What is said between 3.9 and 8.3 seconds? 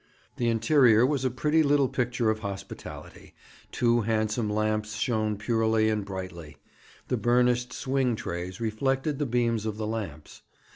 handsome lamps shone purely and brightly. The burnished swing